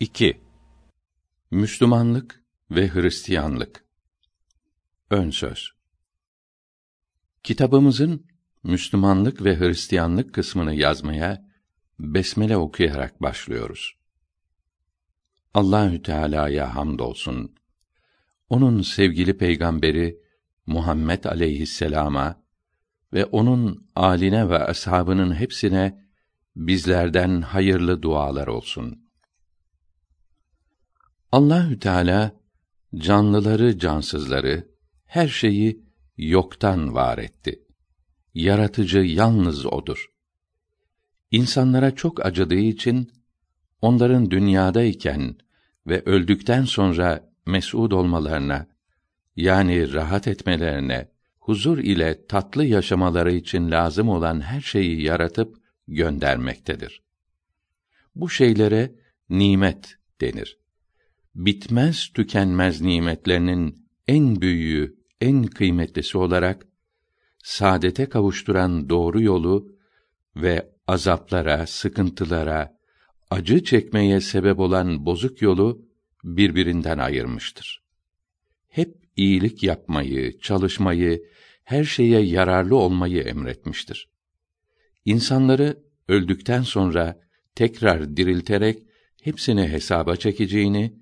[0.00, 0.40] 2.
[1.50, 3.84] Müslümanlık ve Hristiyanlık.
[5.10, 5.70] Ön söz.
[7.42, 8.26] Kitabımızın
[8.62, 11.48] Müslümanlık ve Hristiyanlık kısmını yazmaya
[11.98, 13.98] besmele okuyarak başlıyoruz.
[15.54, 17.54] Allahü Teala'ya hamdolsun.
[18.48, 20.20] Onun sevgili peygamberi
[20.66, 22.42] Muhammed aleyhisselama
[23.12, 26.08] ve onun aline ve ashabının hepsine
[26.56, 29.07] bizlerden hayırlı dualar olsun.
[31.32, 32.32] Allahü Teala
[32.94, 34.68] canlıları, cansızları,
[35.06, 35.82] her şeyi
[36.16, 37.62] yoktan var etti.
[38.34, 40.06] Yaratıcı yalnız odur.
[41.30, 43.12] İnsanlara çok acıdığı için
[43.82, 45.36] onların dünyadayken
[45.86, 48.66] ve öldükten sonra mes'ud olmalarına
[49.36, 55.56] yani rahat etmelerine, huzur ile tatlı yaşamaları için lazım olan her şeyi yaratıp
[55.88, 57.02] göndermektedir.
[58.14, 58.94] Bu şeylere
[59.30, 60.57] nimet denir
[61.38, 66.66] bitmez tükenmez nimetlerinin en büyüğü, en kıymetlisi olarak
[67.44, 69.76] saadete kavuşturan doğru yolu
[70.36, 72.78] ve azaplara, sıkıntılara,
[73.30, 75.88] acı çekmeye sebep olan bozuk yolu
[76.24, 77.82] birbirinden ayırmıştır.
[78.68, 81.22] Hep iyilik yapmayı, çalışmayı,
[81.64, 84.08] her şeye yararlı olmayı emretmiştir.
[85.04, 87.20] İnsanları öldükten sonra
[87.54, 88.82] tekrar dirilterek
[89.22, 90.97] hepsini hesaba çekeceğini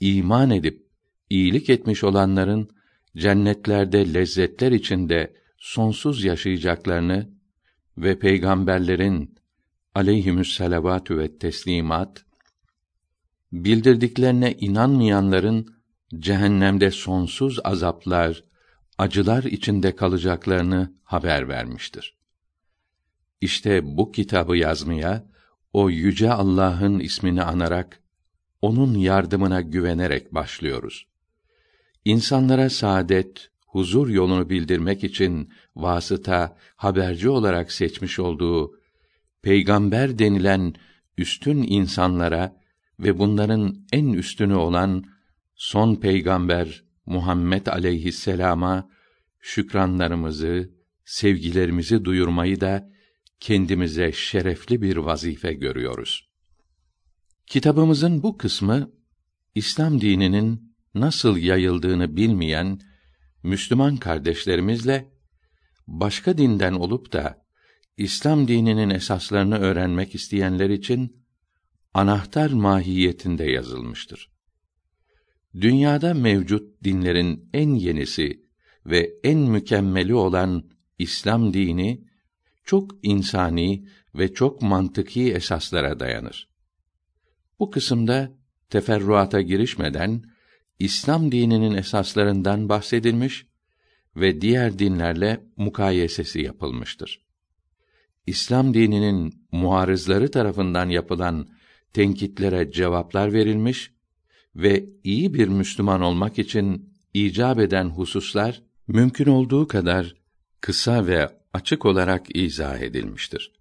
[0.00, 0.86] iman edip
[1.30, 2.68] iyilik etmiş olanların
[3.16, 7.30] cennetlerde lezzetler içinde sonsuz yaşayacaklarını
[7.98, 9.34] ve peygamberlerin
[9.94, 12.24] aleyhimüsselavatü ve teslimat
[13.52, 15.74] bildirdiklerine inanmayanların
[16.18, 18.44] cehennemde sonsuz azaplar,
[18.98, 22.16] acılar içinde kalacaklarını haber vermiştir.
[23.40, 25.26] İşte bu kitabı yazmaya
[25.72, 28.00] o yüce Allah'ın ismini anarak
[28.62, 31.06] onun yardımına güvenerek başlıyoruz.
[32.04, 38.72] İnsanlara saadet, huzur yolunu bildirmek için vasıta, haberci olarak seçmiş olduğu
[39.42, 40.74] peygamber denilen
[41.18, 42.60] üstün insanlara
[42.98, 45.04] ve bunların en üstünü olan
[45.54, 48.88] son peygamber Muhammed aleyhisselama
[49.40, 50.70] şükranlarımızı,
[51.04, 52.90] sevgilerimizi duyurmayı da
[53.40, 56.29] kendimize şerefli bir vazife görüyoruz.
[57.50, 58.90] Kitabımızın bu kısmı
[59.54, 62.80] İslam dininin nasıl yayıldığını bilmeyen
[63.42, 65.12] Müslüman kardeşlerimizle
[65.86, 67.46] başka dinden olup da
[67.96, 71.24] İslam dininin esaslarını öğrenmek isteyenler için
[71.94, 74.30] anahtar mahiyetinde yazılmıştır.
[75.54, 78.46] Dünyada mevcut dinlerin en yenisi
[78.86, 82.04] ve en mükemmeli olan İslam dini
[82.64, 86.50] çok insani ve çok mantıki esaslara dayanır.
[87.60, 88.32] Bu kısımda
[88.70, 90.22] teferruata girişmeden
[90.78, 93.46] İslam dininin esaslarından bahsedilmiş
[94.16, 97.26] ve diğer dinlerle mukayesesi yapılmıştır.
[98.26, 101.48] İslam dininin muarızları tarafından yapılan
[101.92, 103.92] tenkitlere cevaplar verilmiş
[104.56, 110.14] ve iyi bir Müslüman olmak için icap eden hususlar mümkün olduğu kadar
[110.60, 113.52] kısa ve açık olarak izah edilmiştir.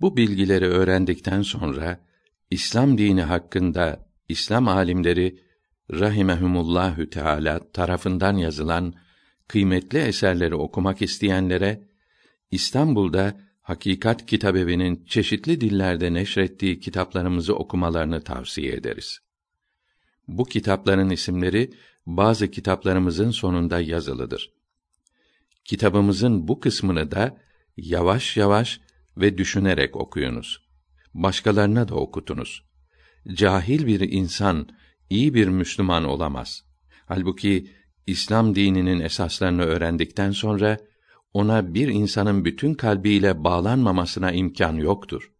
[0.00, 2.07] Bu bilgileri öğrendikten sonra
[2.50, 5.42] İslam dini hakkında İslam alimleri
[5.90, 8.94] rahimehumullahü teala tarafından yazılan
[9.48, 11.88] kıymetli eserleri okumak isteyenlere
[12.50, 19.18] İstanbul'da Hakikat Kitabevi'nin çeşitli dillerde neşrettiği kitaplarımızı okumalarını tavsiye ederiz.
[20.28, 21.70] Bu kitapların isimleri
[22.06, 24.52] bazı kitaplarımızın sonunda yazılıdır.
[25.64, 27.36] Kitabımızın bu kısmını da
[27.76, 28.80] yavaş yavaş
[29.16, 30.67] ve düşünerek okuyunuz
[31.14, 32.64] başkalarına da okutunuz.
[33.34, 34.68] Cahil bir insan
[35.10, 36.64] iyi bir Müslüman olamaz.
[37.06, 37.70] Halbuki
[38.06, 40.78] İslam dininin esaslarını öğrendikten sonra
[41.32, 45.32] ona bir insanın bütün kalbiyle bağlanmamasına imkan yoktur.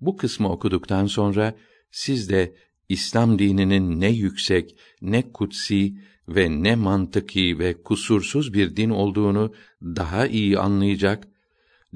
[0.00, 1.54] Bu kısmı okuduktan sonra
[1.90, 2.56] siz de
[2.88, 5.94] İslam dininin ne yüksek, ne kutsi
[6.28, 9.52] ve ne mantıki ve kusursuz bir din olduğunu
[9.82, 11.28] daha iyi anlayacak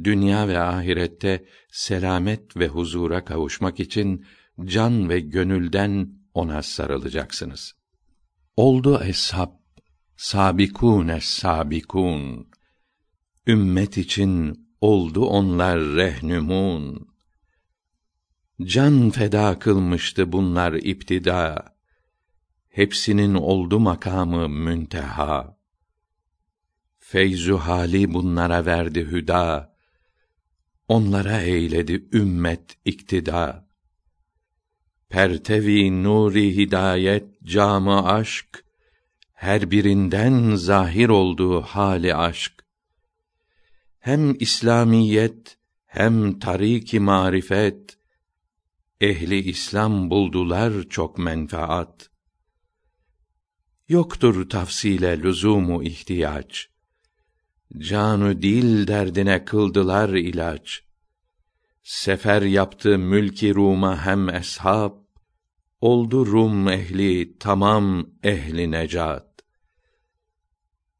[0.04, 4.26] dünya ve ahirette selamet ve huzura kavuşmak için
[4.64, 7.74] can ve gönülden ona sarılacaksınız.
[8.56, 9.50] Oldu eshab,
[10.16, 12.48] sabikun es sabikun.
[13.46, 17.08] Ümmet için oldu onlar rehnümun.
[18.62, 21.76] Can feda kılmıştı bunlar iptida.
[22.68, 25.58] Hepsinin oldu makamı münteha.
[26.98, 29.77] Feyzü hali bunlara verdi hüda
[30.88, 33.68] onlara eyledi ümmet iktida.
[35.08, 38.64] pertevi nuri hidayet camı aşk
[39.32, 42.64] her birinden zahir oldu hali aşk.
[43.98, 47.98] Hem İslamiyet hem tariki marifet
[49.00, 52.10] ehli İslam buldular çok menfaat.
[53.88, 56.68] Yoktur tafsile lüzumu ihtiyaç
[57.76, 60.82] canı dil derdine kıldılar ilaç.
[61.82, 64.92] Sefer yaptı mülki Rum'a hem eshab
[65.80, 69.28] oldu Rum ehli tamam ehli necat.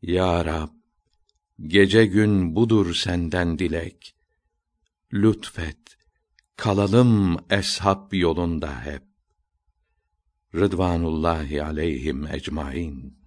[0.03, 0.70] Ya rab
[1.67, 4.15] gece gün budur senden dilek.
[5.12, 5.97] Lütfet
[6.56, 9.03] kalalım eshab yolunda hep.
[10.55, 13.19] Rıdvanullahi aleyhim ecmaîn